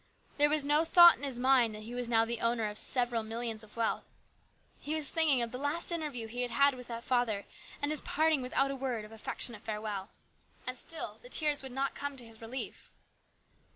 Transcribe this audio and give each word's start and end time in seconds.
There 0.39 0.49
was 0.49 0.65
no 0.65 0.83
thought 0.83 1.17
in 1.17 1.21
his 1.21 1.39
mind 1.39 1.75
that 1.75 1.83
he 1.83 1.93
was 1.93 2.09
now 2.09 2.25
the 2.25 2.41
owner 2.41 2.67
of 2.67 2.79
several 2.79 3.21
millions 3.21 3.61
of 3.63 3.77
wealth. 3.77 4.15
He 4.79 4.95
was 4.95 5.11
thinking 5.11 5.43
of 5.43 5.51
the 5.51 5.59
last 5.59 5.91
interview 5.91 6.25
he 6.25 6.41
had 6.41 6.73
with 6.73 6.87
that 6.87 7.03
father 7.03 7.45
and 7.83 7.91
his 7.91 8.01
parting 8.01 8.41
without 8.41 8.71
a 8.71 8.75
word 8.75 9.05
of 9.05 9.11
affectionate 9.11 9.61
fare 9.61 9.79
well. 9.79 10.09
And 10.65 10.75
still 10.75 11.19
the 11.21 11.29
tears 11.29 11.61
would 11.61 11.71
not 11.71 11.93
come 11.93 12.17
to 12.17 12.25
his 12.25 12.41
relief. 12.41 12.89